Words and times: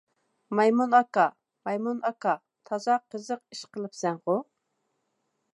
مايمۇن 0.59 0.95
ئاكا، 0.99 1.25
مايمۇن 1.69 2.01
ئاكا، 2.11 2.35
تازا 2.71 2.97
قىزىق 3.13 3.45
ئىش 3.57 3.63
قىلىپسەنغۇ! 3.77 4.43